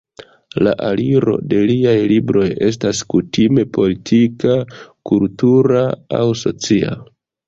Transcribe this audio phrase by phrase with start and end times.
[0.67, 4.55] La aliro de liaj libroj estas kutime politika,
[5.11, 5.85] kultura,
[6.21, 6.91] aŭ socia.